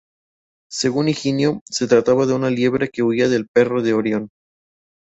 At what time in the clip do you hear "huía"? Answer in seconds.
3.03-3.29